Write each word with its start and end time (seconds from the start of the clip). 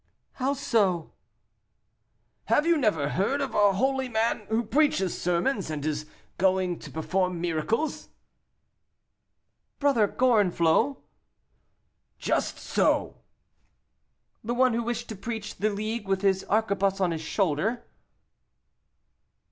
"How 0.31 0.53
so?" 0.53 1.11
"Have 2.45 2.65
you 2.65 2.75
never 2.75 3.09
heard 3.09 3.39
of 3.39 3.53
a 3.53 3.73
holy 3.73 4.09
man 4.09 4.47
who 4.49 4.63
preaches 4.63 5.15
sermons, 5.21 5.69
and 5.69 5.85
is 5.85 6.07
going 6.39 6.79
to 6.79 6.89
perform 6.89 7.39
miracles?" 7.39 8.09
"Brother 9.77 10.07
Gorenflot?" 10.07 10.97
"Just 12.17 12.57
so." 12.57 13.17
"The 14.43 14.55
one 14.55 14.73
who 14.73 14.81
wished 14.81 15.07
to 15.09 15.15
preach 15.15 15.57
the 15.57 15.69
League 15.69 16.07
with 16.07 16.23
his 16.23 16.45
arquebuse 16.45 16.99
on 16.99 17.11
his 17.11 17.21
shoulder?" 17.21 17.83